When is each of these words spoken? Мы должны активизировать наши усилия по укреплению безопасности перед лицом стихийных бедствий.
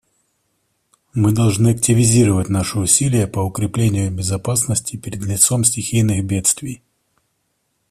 Мы 1.13 1.31
должны 1.31 1.67
активизировать 1.69 2.49
наши 2.49 2.79
усилия 2.79 3.27
по 3.27 3.41
укреплению 3.41 4.09
безопасности 4.11 4.97
перед 4.97 5.23
лицом 5.23 5.63
стихийных 5.63 6.25
бедствий. 6.25 6.81